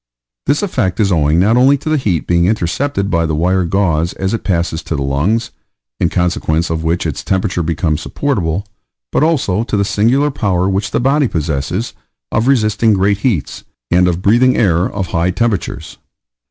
[0.47, 4.13] This effect is owing not only to the heat being intercepted by the wire gauze
[4.13, 5.51] as it passes to the lungs,
[5.99, 8.65] in consequence of which its temperature becomes supportable,
[9.11, 11.93] but also to the singular power which the body possesses
[12.31, 15.99] of resisting great heats, and of breathing air of high temperatures.